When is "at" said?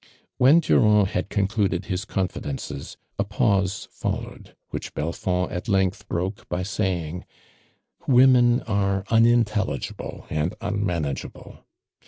5.51-5.67